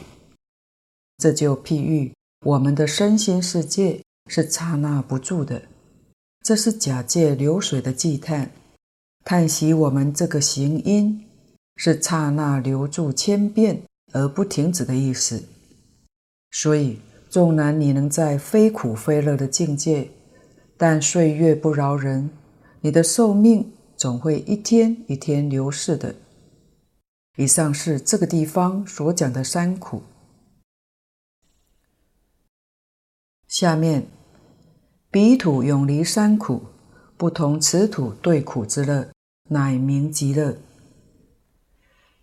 [1.20, 2.12] 这就譬喻
[2.44, 5.62] 我们的身心世界是刹那不住的，
[6.44, 8.52] 这是假借流水的偈叹，
[9.24, 11.26] 叹息我们这个行因。
[11.76, 13.82] 是刹那留住千变
[14.12, 15.44] 而不停止的意思。
[16.52, 20.08] 所以，纵然你能在非苦非乐的境界，
[20.78, 22.30] 但岁月不饶人，
[22.82, 26.14] 你的寿命总会一天一天流逝的。
[27.38, 30.04] 以上是这个地方所讲的三苦。
[33.54, 34.08] 下面，
[35.12, 36.64] 彼土永离三苦，
[37.16, 39.12] 不同此土对苦之乐，
[39.48, 40.58] 乃名极乐。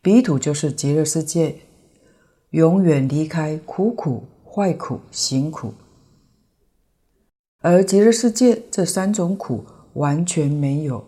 [0.02, 1.60] 彼土就是极乐世界，
[2.50, 5.72] 永远离开苦苦、坏苦、行苦，
[7.60, 11.06] 而极乐世界这三种苦完全没有。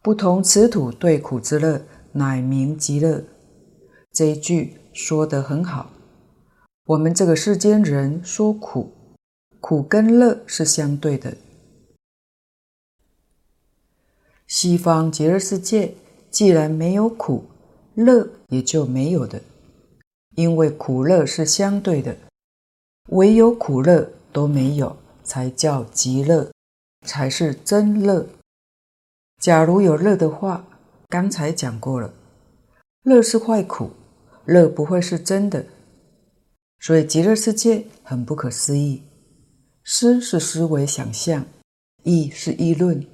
[0.00, 3.24] 不同此土对苦之乐，乃名极乐。
[4.12, 5.90] 这一句说得很好。
[6.88, 8.92] 我们这个世间人说苦，
[9.60, 11.36] 苦跟乐是相对的。
[14.46, 15.94] 西方极乐世界。
[16.30, 17.46] 既然没有苦，
[17.94, 19.40] 乐也就没有的，
[20.36, 22.16] 因为苦乐是相对的，
[23.08, 26.52] 唯有苦乐都没有，才叫极乐，
[27.06, 28.26] 才是真乐。
[29.40, 30.66] 假如有乐的话，
[31.08, 32.12] 刚才讲过了，
[33.02, 33.90] 乐是坏苦，
[34.44, 35.64] 乐不会是真的，
[36.80, 39.02] 所以极乐世界很不可思议，
[39.84, 41.44] 思是思维想象，
[42.04, 43.04] 意是议论。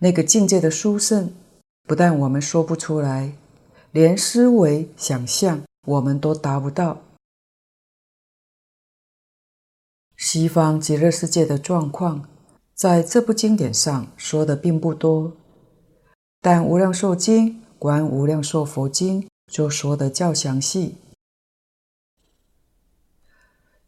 [0.00, 1.32] 那个境界的殊胜，
[1.84, 3.32] 不但我们说不出来，
[3.92, 7.02] 连思维想象我们都达不到。
[10.16, 12.28] 西方极乐世界的状况，
[12.74, 15.36] 在这部经典上说的并不多，
[16.40, 17.48] 但《无量寿经》
[17.78, 20.96] 《观无量寿佛经》就说得较详细。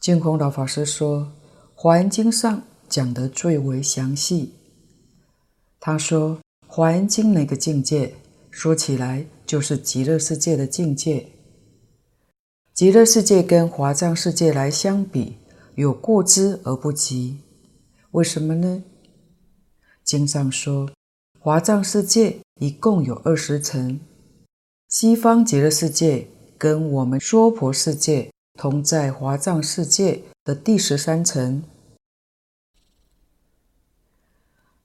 [0.09, 1.21] 净空老法师说。
[1.75, 4.55] 《华严经》上讲得最为详细。
[5.79, 6.37] 他说，
[6.67, 8.15] 《华严经》那个境界，
[8.51, 11.29] 说起来就是极乐世界的境界。
[12.73, 15.37] 极乐世界跟华藏世界来相比，
[15.75, 17.41] 有过之而不及。
[18.13, 18.83] 为什么呢？
[20.03, 20.89] 经上说，
[21.39, 24.01] 华藏世界一共有二十层，
[24.89, 31.63] 西方极乐世界跟我们娑婆世界同在华藏世界的第十三层。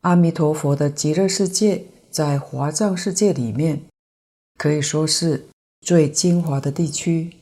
[0.02, 3.82] 阿弥陀佛的极乐世界在华藏世界里面，
[4.60, 5.48] 可以说是
[5.82, 7.34] 最精华的地区，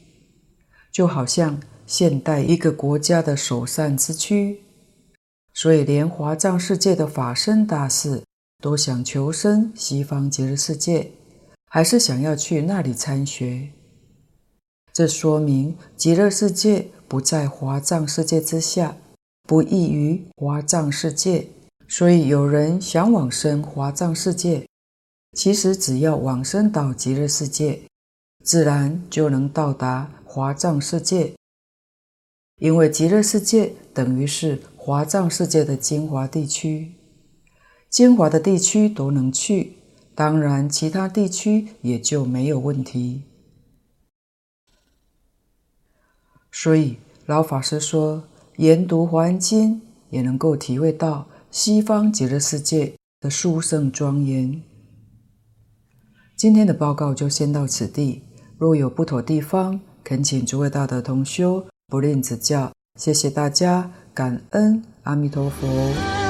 [0.89, 4.61] 就好像现代一个国家的首善之区。
[5.53, 8.23] 所以，连华藏世界的法身大士
[8.61, 11.11] 都想求生西方极乐世界，
[11.65, 13.71] 还是想要去那里参学。
[14.93, 18.97] 这说明极乐世界不在华藏世界之下，
[19.43, 21.47] 不异于华藏世界。
[21.87, 24.65] 所以，有人想往生华藏世界，
[25.33, 27.81] 其实只要往生到极乐世界，
[28.43, 31.33] 自然就能到达华藏世界。
[32.59, 36.93] 因为极乐世界等于是华藏世界的精华地区，
[37.89, 39.73] 精华的地区都能去，
[40.13, 43.23] 当然其他地区也就没有问题。
[46.51, 48.23] 所以老法师说，
[48.57, 51.27] 研读华严经也能够体会到。
[51.49, 54.61] 西方极乐世界的殊胜庄严。
[56.37, 58.23] 今天的报告就先到此地，
[58.57, 62.71] 若有不妥地方，恳请诸位大德同修不吝指教。
[62.97, 66.20] 谢谢大家，感恩阿弥陀佛。